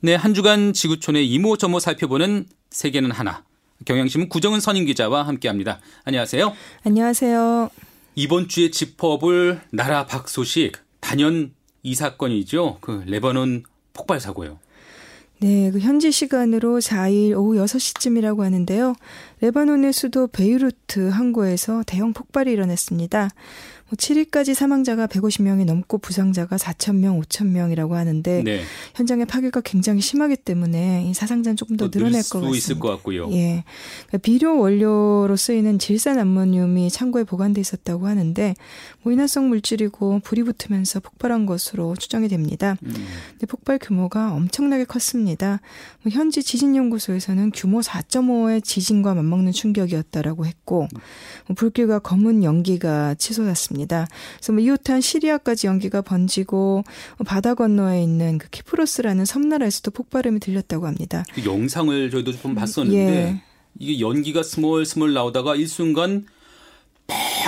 [0.00, 3.42] 네, 한 주간 지구촌의 이모저모 살펴보는 세계는 하나.
[3.84, 5.80] 경향신문 구정은 선임 기자와 함께합니다.
[6.04, 6.54] 안녕하세요.
[6.84, 7.70] 안녕하세요.
[8.14, 12.78] 이번 주에 짚어볼 나라 밖 소식 단연 이 사건이죠.
[12.80, 14.60] 그 레바논 폭발 사고요.
[15.40, 18.94] 네, 그 현지 시간으로 4일 오후 6시쯤이라고 하는데요.
[19.40, 23.30] 레바논의 수도 베이루트 항구에서 대형 폭발이 일어났습니다.
[23.90, 28.60] 뭐 7일까지 사망자가 150명이 넘고 부상자가 4,000명, 5,000명이라고 하는데 네.
[28.94, 32.56] 현장의 파괴가 굉장히 심하기 때문에 이 사상자는 조금 더 늘어날 것 같습니다.
[32.56, 33.30] 있을 것 같고요.
[33.32, 33.64] 예.
[34.08, 38.54] 그러니까 비료 원료로 쓰이는 질산 암모늄이 창고에 보관돼 있었다고 하는데
[39.02, 42.76] 뭐 인화성 물질이고 불이 붙으면서 폭발한 것으로 추정이 됩니다.
[42.82, 42.92] 음.
[43.30, 45.60] 근데 폭발 규모가 엄청나게 컸습니다.
[46.02, 50.88] 뭐 현지 지진 연구소에서는 규모 4.5의 지진과 맞 먹는 충격이었다라고 했고
[51.46, 54.08] 뭐 불길과 검은 연기가 치솟았습니다.
[54.36, 56.84] 그래서 뭐 이웃한 시리아까지 연기가 번지고
[57.26, 61.24] 바다 건너에 있는 그 키프로스라는 섬나라에서도 폭발음이 들렸다고 합니다.
[61.34, 63.42] 그 영상을 저희도 좀 봤었는데 예.
[63.78, 66.26] 이게 연기가 스멀스멀 나오다가 일순간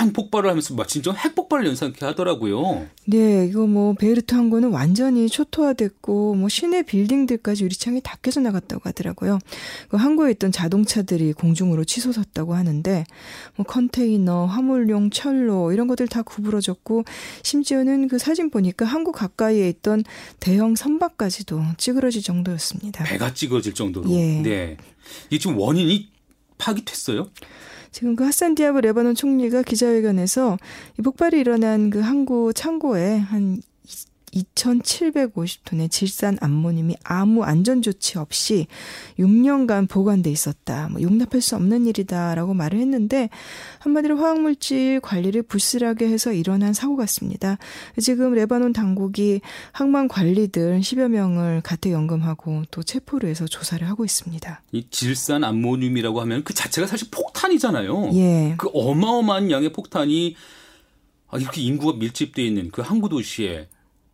[0.01, 2.87] 팽 폭발을 하면서 막 진짜 핵폭발을 연상케 하더라고요.
[3.05, 9.37] 네, 이거 뭐 베이루트 항구는 완전히 초토화됐고 뭐 시내 빌딩들까지 유리창이 다 깨져 나갔다고 하더라고요.
[9.89, 13.05] 그 항구에 있던 자동차들이 공중으로 치솟았다고 하는데
[13.55, 17.03] 뭐 컨테이너, 화물용 철로 이런 것들 다 구부러졌고
[17.43, 20.03] 심지어는 그 사진 보니까 항구 가까이에 있던
[20.39, 23.03] 대형 선박까지도 찌그러질 정도였습니다.
[23.03, 24.09] 배가 찌그러질 정도로.
[24.09, 24.41] 예.
[24.41, 24.77] 네.
[25.29, 26.09] 이게 지금 원인이
[26.57, 27.29] 파악됐어요?
[27.91, 30.57] 지금 그 하산 디아브 레바논 총리가 기자회견에서
[30.97, 33.61] 이 폭발이 일어난 그 항구 창고에 한
[34.33, 38.67] 2,750톤의 질산 암모늄이 아무 안전 조치 없이
[39.19, 40.89] 6년간 보관돼 있었다.
[40.89, 43.29] 뭐 용납할 수 없는 일이다라고 말을 했는데
[43.79, 47.57] 한마디로 화학물질 관리를 불실하게 해서 일어난 사고 같습니다.
[47.99, 54.61] 지금 레바논 당국이 항만 관리들 10여 명을 가택 연금하고 또 체포를 해서 조사를 하고 있습니다.
[54.71, 58.11] 이 질산 암모늄이라고 하면 그 자체가 사실 폭탄이잖아요.
[58.13, 58.55] 예.
[58.57, 60.35] 그 어마어마한 양의 폭탄이
[61.31, 63.67] 아, 이렇게 인구가 밀집되어 있는 그 항구 도시에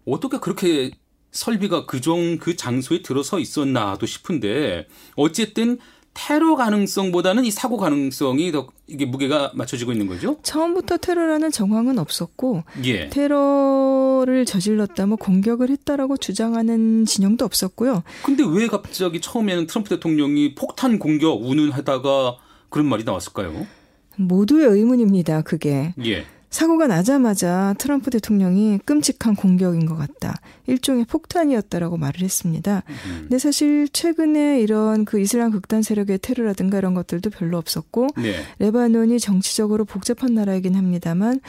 [0.07, 0.91] 어떻게 그렇게
[1.31, 5.77] 설비가 그종 그 장소에 들어서 있었나도 싶은데 어쨌든
[6.13, 10.39] 테러 가능성보다는 이 사고 가능성이 더 이게 무게가 맞춰지고 있는 거죠?
[10.41, 13.07] 처음부터 테러라는 정황은 없었고 예.
[13.09, 18.01] 테러를 저질렀다 뭐 공격을 했다라고 주장하는 진영도 없었고요.
[18.23, 22.37] 근데 왜 갑자기 처음에는 트럼프 대통령이 폭탄 공격 운운하다가
[22.69, 23.67] 그런 말이 나왔을까요?
[24.15, 25.43] 모두의 의문입니다.
[25.43, 25.93] 그게.
[26.03, 26.25] 예.
[26.49, 30.39] 사고가 나자마자 트럼프 대통령이 끔찍한 공격인 것 같다.
[30.65, 32.83] 일종의 폭탄이었다라고 말을 했습니다.
[32.87, 33.17] 음.
[33.21, 38.35] 근데 사실 최근에 이런 그 이슬람 극단 세력의 테러라든가 이런 것들도 별로 없었고 네.
[38.59, 41.41] 레바논이 정치적으로 복잡한 나라이긴 합니다만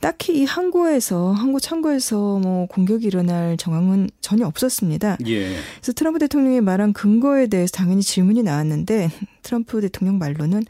[0.00, 5.16] 딱히 이 항구에서 항구 창고에서 뭐 공격이 일어날 정황은 전혀 없었습니다.
[5.26, 5.56] 예.
[5.76, 9.10] 그래서 트럼프 대통령이 말한 근거에 대해서 당연히 질문이 나왔는데
[9.42, 10.64] 트럼프 대통령 말로는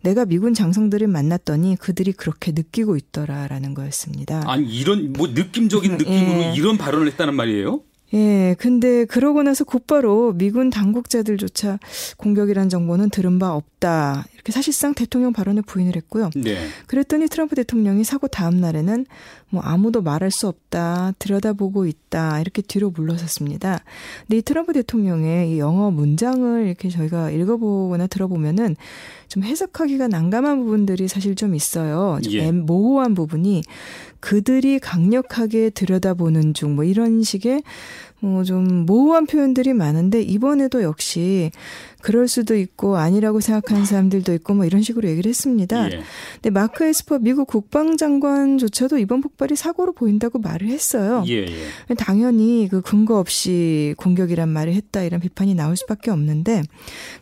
[0.00, 4.42] 내가 미군 장성들을 만났더니 그들이 그렇게 느끼고 있더라라는 거였습니다.
[4.46, 6.54] 아니 이런 뭐 느낌적인 느낌으로 예.
[6.56, 7.80] 이런 발언을 했다는 말이에요?
[8.14, 11.78] 예, 근데 그러고 나서 곧바로 미군 당국자들조차
[12.16, 14.24] 공격이란 정보는 들은 바 없다.
[14.34, 16.30] 이렇게 사실상 대통령 발언을 부인을 했고요.
[16.36, 16.68] 네.
[16.86, 19.04] 그랬더니 트럼프 대통령이 사고 다음 날에는
[19.50, 21.12] 뭐 아무도 말할 수 없다.
[21.18, 22.40] 들여다보고 있다.
[22.40, 23.82] 이렇게 뒤로 물러섰습니다.
[24.22, 28.76] 근데 이 트럼프 대통령의 이 영어 문장을 이렇게 저희가 읽어보거나 들어보면은
[29.28, 32.18] 좀 해석하기가 난감한 부분들이 사실 좀 있어요.
[32.22, 32.50] 좀 예.
[32.50, 33.62] 모호한 부분이
[34.20, 37.62] 그들이 강력하게 들여다보는 중 뭐 이런 식의
[38.20, 41.52] 뭐 좀 모호한 표현들이 많은데 이번에도 역시
[42.02, 45.86] 그럴 수도 있고 아니라고 생각하는 사람들도 있고 뭐 이런 식으로 얘기를 했습니다.
[45.92, 46.00] 예.
[46.34, 51.24] 근데 마크 에스퍼 미국 국방장관조차도 이번 폭발이 사고로 보인다고 말을 했어요.
[51.28, 51.94] 예, 예.
[51.94, 56.62] 당연히 그 근거 없이 공격이란 말을 했다 이런 비판이 나올 수밖에 없는데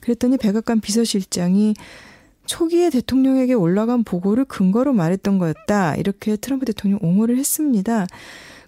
[0.00, 1.74] 그랬더니 백악관 비서실장이
[2.46, 5.96] 초기에 대통령에게 올라간 보고를 근거로 말했던 거였다.
[5.96, 8.06] 이렇게 트럼프 대통령 옹호를 했습니다.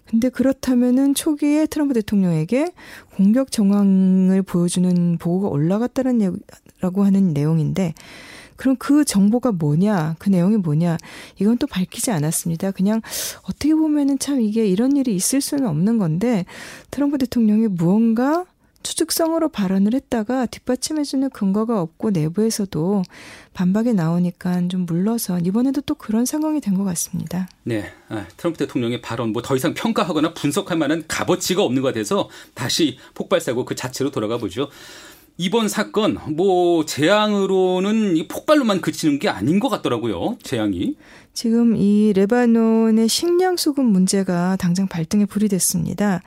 [0.07, 2.73] 근데 그렇다면은 초기에 트럼프 대통령에게
[3.15, 6.39] 공격 정황을 보여주는 보고가 올라갔다는
[6.81, 7.95] 라고 하는 내용인데
[8.57, 10.97] 그럼 그 정보가 뭐냐, 그 내용이 뭐냐,
[11.39, 12.73] 이건 또 밝히지 않았습니다.
[12.73, 13.01] 그냥
[13.43, 16.45] 어떻게 보면은 참 이게 이런 일이 있을 수는 없는 건데
[16.91, 18.45] 트럼프 대통령이 무언가
[18.89, 23.03] 추측성으로 발언을 했다가 뒷받침해주는 근거가 없고 내부에서도
[23.53, 27.49] 반박이 나오니까 좀 물러서 이번에도 또 그런 상황이 된 것 같습니다.
[27.65, 32.29] 네, 아, 트럼프 대통령의 발언 뭐 더 이상 평가하거나 분석할 만한 값어치가 없는 것 같아서
[32.55, 34.69] 다시 폭발 사고 그 자체로 돌아가 보죠.
[35.37, 40.37] 이번 사건 뭐 재앙으로는 폭발로만 그치는 게 아닌 것 같더라고요.
[40.43, 40.97] 재앙이.
[41.33, 46.21] 지금 이 레바논의 식량 수급 문제가 당장 발등에 불이 됐습니다.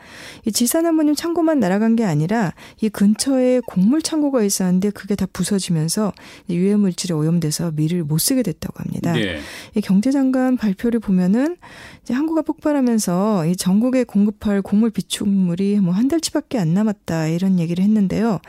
[0.45, 6.13] 이 지사나무님 창고만 날아간 게 아니라 이 근처에 곡물 창고가 있었는데 그게 다 부서지면서
[6.49, 9.13] 유해 물질이 오염돼서 밀을 못 쓰게 됐다고 합니다.
[9.13, 9.39] 네.
[9.75, 11.57] 이 경제장관 발표를 보면은
[12.03, 17.83] 이제 항구가 폭발하면서 이 전국에 공급할 곡물 비축물이 뭐 한 달치밖에 안 남았다 이런 얘기를
[17.83, 18.39] 했는데요.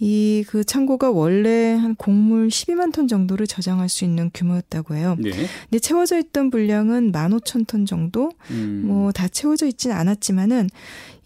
[0.00, 5.16] 이 그 창고가 원래 한 곡물 12만 톤 정도를 저장할 수 있는 규모였다고 해요.
[5.18, 5.30] 네.
[5.30, 8.30] 근데 채워져 있던 분량은 15,000톤 정도?
[8.50, 8.84] 음.
[8.86, 10.68] 뭐다 채워져 있지는 않았지만은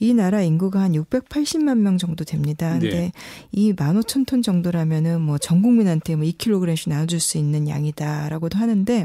[0.01, 2.73] 이 나라 인구가 한 680만 명 정도 됩니다.
[2.79, 3.13] 근데 네.
[3.53, 9.05] 이 15,000톤 정도라면은 뭐 전 국민한테 뭐 2kg씩 나눠 줄 수 있는 양이다라고도 하는데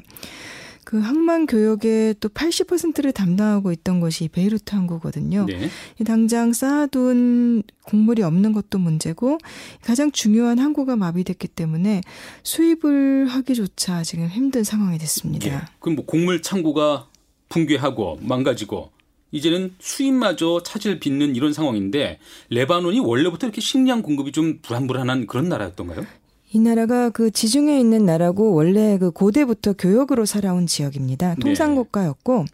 [0.88, 5.46] 그 항만 교역의 또 80%를 담당하고 있던 것이 베이루트 항구거든요.
[5.46, 5.70] 네.
[6.06, 9.38] 당장 쌓아둔 곡물이 없는 것도 문제고
[9.82, 12.00] 가장 중요한 항구가 마비됐기 때문에
[12.44, 15.48] 수입을 하기조차 지금 힘든 상황이 됐습니다.
[15.50, 15.60] 예.
[15.80, 17.10] 그럼 뭐 곡물 창고가
[17.50, 18.90] 붕괴하고 망가지고
[19.32, 22.18] 이제는 수입마저 차질 빚는 이런 상황인데
[22.50, 26.06] 레바논이 원래부터 이렇게 식량 공급이 좀 불안불안한 그런 나라였던가요?
[26.52, 31.36] 이 나라가 그 지중해에 있는 나라고 원래 그 고대부터 교역으로 살아온 지역입니다.
[31.36, 31.40] 네.
[31.42, 32.46] 통상 국가였고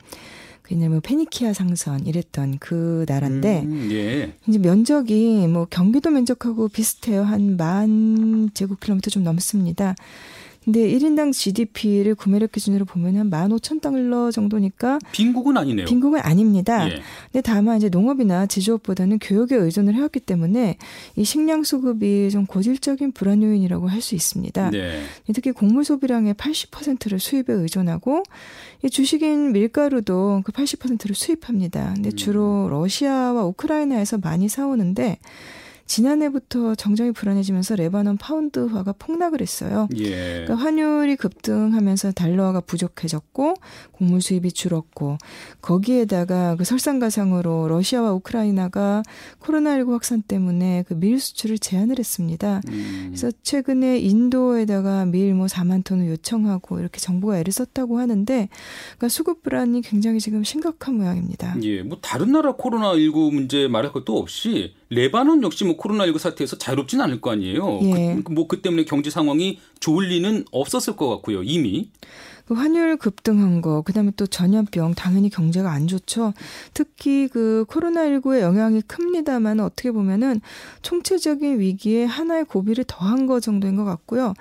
[0.64, 4.34] 그냥 뭐 페니키아 상선 이랬던 그 나라인데 음, 예.
[4.48, 7.24] 이제 면적이 뭐 경기도 면적하고 비슷해요.
[7.24, 9.94] 한 만 제곱킬로미터 좀 넘습니다.
[10.64, 15.86] 근데 1인당 GDP를 구매력 기준으로 보면 한 15,000달러 정도니까 빈국은 아니네요.
[15.88, 16.88] 빈국은 아닙니다.
[16.88, 17.02] 예.
[17.32, 20.78] 근데 다만 이제 농업이나 제조업보다는 교육에 의존을 해왔기 때문에
[21.16, 24.70] 이 식량 수급이 좀 고질적인 불안 요인이라고 할 수 있습니다.
[24.70, 25.02] 네.
[25.34, 28.24] 특히 곡물 소비량의 80%를 수입에 의존하고
[28.84, 31.94] 이 주식인 밀가루도 그 80%를 수입합니다.
[31.96, 32.70] 근데 주로 음.
[32.70, 35.18] 러시아와 우크라이나에서 많이 사오는데
[35.86, 39.88] 지난해부터 정정이 불안해지면서 레바논 파운드화가 폭락을 했어요.
[39.98, 40.44] 예.
[40.46, 43.54] 그러니까 환율이 급등하면서 달러화가 부족해졌고
[43.92, 45.18] 곡물 수입이 줄었고
[45.62, 49.04] 거기에다가 그 설상가상으로 러시아와 우크라이나가
[49.42, 52.62] 코로나19 확산 때문에 그 밀 수출을 제한을 했습니다.
[52.70, 53.06] 음.
[53.08, 58.50] 그래서 최근에 인도에다가 밀 뭐 4만 톤을 요청하고 이렇게 정부가 애를 썼다고 하는데
[58.86, 61.56] 그러니까 수급 불안이 굉장히 지금 심각한 모양입니다.
[61.64, 67.02] 예, 뭐 다른 나라 코로나19 문제 말할 것도 없이 레바논 역시 뭐 코로나19 사태에서 자유롭진
[67.02, 67.80] 않을 거 아니에요.
[67.84, 68.22] 예.
[68.24, 71.44] 그, 뭐그 때문에 경제 상황이 좋을 리는 없었을 것 같고요.
[71.44, 71.90] 이미.
[72.46, 76.34] 그 환율 급등한 거, 그다음에 또 전염병 당연히 경제가 안 좋죠.
[76.74, 80.42] 특히 그 코로나19의 영향이 큽니다만 어떻게 보면은
[80.82, 84.34] 총체적인 위기에 하나의 고비를 더한 거 정도인 것 같고요.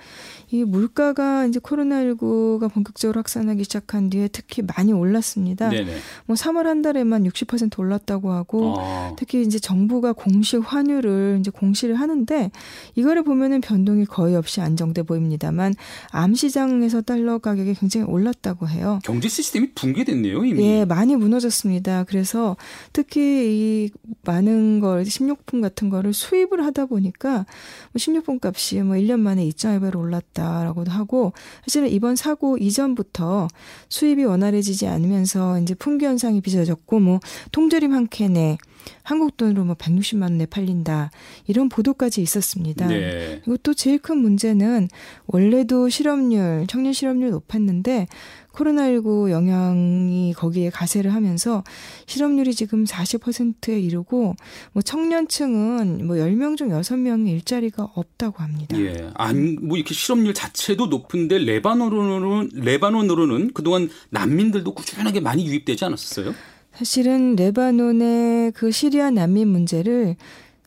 [0.50, 5.70] 이 물가가 이제 코로나19가 본격적으로 확산하기 시작한 뒤에 특히 많이 올랐습니다.
[5.70, 5.96] 네네.
[6.26, 9.14] 뭐 3월 한 달에만 60% 올랐다고 하고 아.
[9.16, 12.50] 특히 이제 정부가 공식 환율을 이제 공시를 하는데
[12.96, 15.75] 이거를 보면은 변동이 거의 없이 안정돼 보입니다만
[16.10, 18.99] 암 시장에서 달러 가격이 굉장히 올랐다고 해요.
[19.05, 20.62] 경제 시스템이 붕괴됐네요, 이미.
[20.65, 22.05] 예, 많이 무너졌습니다.
[22.05, 22.56] 그래서
[22.93, 23.91] 특히 이
[24.25, 27.47] 많은 걸 식료품 같은 거를 수입을 하다 보니까
[27.93, 30.23] 뭐 식료품 값이 뭐 1년 만에 2.2배로 올랐다.
[30.33, 31.33] 있다라고도 하고
[31.65, 33.49] 사실은 이번 사고 이전부터
[33.89, 37.21] 수입이 원활해지지 않으면서 이제 풍기 현상이 빚어졌고 뭐
[37.53, 38.59] 통조림 한 캔에
[39.02, 41.11] 한국 돈으로 뭐 160만 원에 팔린다.
[41.46, 42.87] 이런 보도까지 있었습니다.
[42.87, 43.40] 네.
[43.44, 44.88] 그리고 또 제일 큰 문제는
[45.26, 48.06] 원래도 실업률, 청년 실업률 높았는데
[48.52, 51.64] 코로나19 영향이 거기에 가세를 하면서
[52.06, 54.37] 실업률이 지금 40%에 이르고
[54.73, 58.78] 뭐 청년층은 뭐 10명 중 6명이 일자리가 없다고 합니다.
[58.78, 59.11] 예.
[59.14, 66.35] 안, 뭐 이렇게 실업률 자체도 높은데 레바논으로는, 레바논으로는 그동안 난민들도 꾸준하게 많이 유입되지 않았었어요?
[66.75, 70.17] 사실은 레바논의 그 시리아 난민 문제를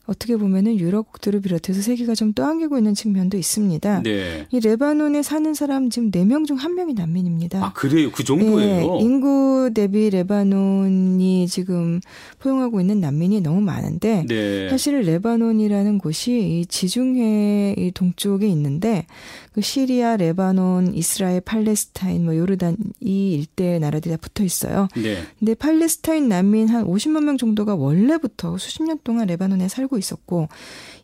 [0.06, 4.02] 어떻게 보면은 유럽국들을 비롯해서 세계가 좀 떠안기고 있는 측면도 있습니다.
[4.02, 4.46] 네.
[4.50, 7.64] 이 레바논에 사는 사람 지금 4명 중 1명이 난민입니다.
[7.64, 8.10] 아, 그래요?
[8.12, 8.58] 그 정도예요?
[8.58, 12.00] 네, 인구 대비 레바논이 지금
[12.38, 14.68] 포용하고 있는 난민이 너무 많은데 네.
[14.68, 19.06] 사실 레바논이라는 곳이 이 지중해 이 동쪽에 있는데
[19.52, 24.86] 그 시리아, 레바논, 이스라엘, 팔레스타인, 뭐 요르단 이 일대 나라들이 다 붙어 있어요.
[24.94, 25.16] 네.
[25.38, 30.48] 근데 팔레스타인 난민 한 50만 명 정도가 원래부터 수십 년 동안 레바논에 살고 있었고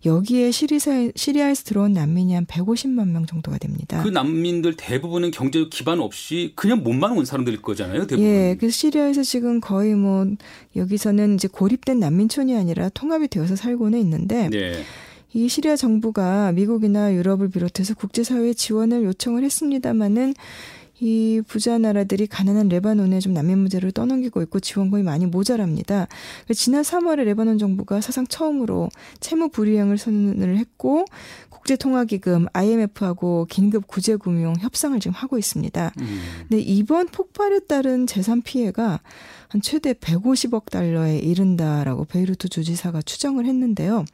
[0.04, 4.02] 여기에 시리사, 시리아에서 들어온 난민이 한 150만 명 정도가 됩니다.
[4.02, 8.06] 그 난민들 대부분은 경제적 기반 없이 그냥 몸만 온 사람들일 거잖아요.
[8.06, 8.24] 대부분.
[8.24, 10.26] 예, 그래서 시리아에서 지금 거의 뭐
[10.74, 14.82] 여기서는 이제 고립된 난민촌이 아니라 통합이 되어서 살고는 있는데 네.
[15.34, 20.34] 이 시리아 정부가 미국이나 유럽을 비롯해서 국제사회에 지원을 요청을 했습니다마는
[21.04, 26.06] 이 부자 나라들이 가난한 레바논에 좀 난민 문제를 떠넘기고 있고 지원금이 많이 모자랍니다.
[26.54, 31.04] 지난 3월에 레바논 정부가 사상 처음으로 채무 불이행을 선언을 했고
[31.50, 35.92] 국제통화기금 IMF하고 긴급 구제금융 협상을 지금 하고 있습니다.
[35.98, 36.20] 음.
[36.48, 39.00] 근데 이번 폭발에 따른 재산 피해가
[39.48, 44.04] 한 최대 150억 달러에 이른다라고 베이루트 주지사가 추정을 했는데요.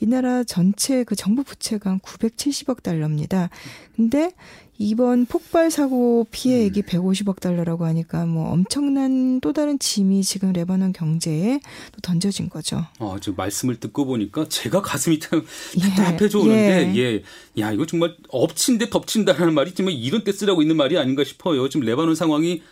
[0.00, 3.50] 이 나라 전체 그 정부 부채가 한 970억 달러입니다.
[3.94, 4.32] 근데
[4.78, 6.86] 이번 폭발 사고 피해액이 음.
[6.86, 11.60] 150억 달러라고 하니까 뭐 엄청난 또 다른 짐이 지금 레바논 경제에
[11.92, 12.84] 또 던져진 거죠.
[13.00, 17.00] 아, 지금 말씀을 듣고 보니까 제가 가슴이 답답해져 예, 오는데 예.
[17.00, 17.22] 예.
[17.60, 21.68] 야, 이거 정말 엎친데 덮친다라는 말이 정말 이런 때 쓰라고 있는 말이 아닌가 싶어요.
[21.68, 22.62] 지금 레바논 상황이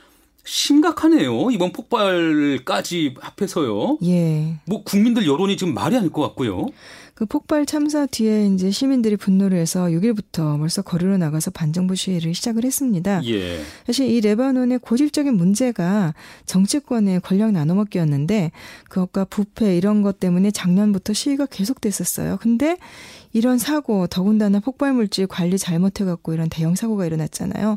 [0.44, 1.50] 심각하네요.
[1.50, 3.98] 이번 폭발까지 합해서요.
[4.04, 4.60] 예.
[4.64, 6.66] 뭐 국민들 여론이 지금 말이 아닐 것 같고요.
[7.16, 12.62] 그 폭발 참사 뒤에 이제 시민들이 분노를 해서 6일부터 벌써 거리로 나가서 반정부 시위를 시작을
[12.62, 13.22] 했습니다.
[13.24, 13.58] 예.
[13.86, 16.12] 사실 이 레바논의 고질적인 문제가
[16.44, 18.52] 정치권의 권력 나눠먹기였는데
[18.90, 22.36] 그것과 부패 이런 것 때문에 작년부터 시위가 계속됐었어요.
[22.36, 22.76] 근데
[23.36, 27.76] 이런 사고 더군다나 폭발물질 관리 잘못해갖고 이런 대형 사고가 일어났잖아요.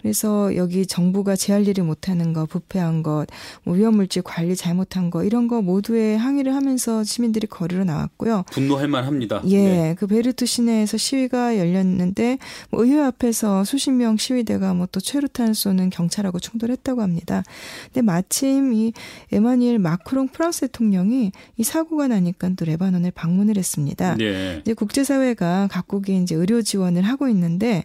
[0.00, 3.26] 그래서 여기 정부가 제 할 일을 못하는 거, 부패한 것,
[3.62, 8.44] 뭐 위험물질 관리 잘못한 거 이런 거 모두에 항의를 하면서 시민들이 거리로 나왔고요.
[8.50, 9.42] 분노할 만합니다.
[9.46, 9.94] 예, 네.
[9.96, 12.38] 그 베르트 시내에서 시위가 열렸는데
[12.70, 17.42] 뭐 의회 앞에서 수십 명 시위대가 뭐 또 최루탄 쏘는 경찰하고 충돌했다고 합니다.
[17.86, 18.92] 근데 마침 이
[19.32, 24.16] 에마니엘 마크롱 프랑스 대통령이 이 사고가 나니까 또 레바논을 방문을 했습니다.
[24.16, 24.58] 네.
[24.60, 27.82] 이제 국 제사회가 각국이 이제 의료 지원을 하고 있는데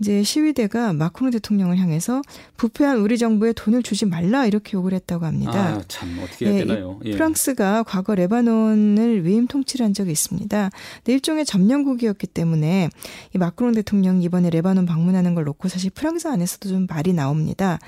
[0.00, 2.22] 이제 시위대가 마크롱 대통령을 향해서
[2.56, 5.76] 부패한 우리 정부에 돈을 주지 말라 이렇게 욕을 했다고 합니다.
[5.76, 6.98] 아, 참 어떻게 해야 예, 되나요?
[7.04, 7.12] 예.
[7.12, 10.70] 프랑스가 과거 레바논을 위임 통치를 한 적이 있습니다.
[10.96, 12.88] 근데 일종의 점령국이었기 때문에
[13.34, 17.78] 이 마크롱 대통령 이번에 레바논 방문하는 걸 놓고 사실 프랑스 안에서도 좀 말이 나옵니다.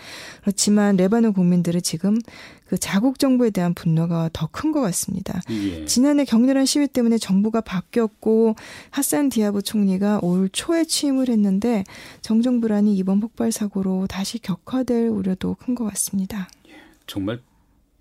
[0.43, 2.19] 그렇지만 레바논 국민들은 지금
[2.67, 5.41] 그 자국 정부에 대한 분노가 더 큰 것 같습니다.
[5.51, 5.85] 예.
[5.87, 8.55] 지난해 격렬한 시위 때문에 정부가 바뀌었고
[8.91, 11.85] 하산 디아브 총리가 올 초에 취임을 했는데
[12.21, 16.49] 정정 불안이 이번 폭발 사고로 다시 격화될 우려도 큰 것 같습니다.
[16.69, 16.73] 예.
[17.07, 17.41] 정말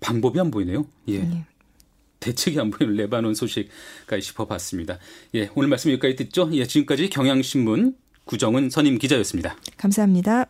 [0.00, 0.84] 방법이 안 보이네요.
[1.08, 1.14] 예.
[1.14, 1.44] 예.
[2.20, 4.98] 대책이 안 보이는 레바논 소식까지 짚어봤습니다.
[5.34, 6.48] 예, 오늘 말씀 여기까지 듣죠.
[6.52, 9.56] 예, 지금까지 경향신문 구정은 선임 기자였습니다.
[9.76, 10.46] 감사합니다.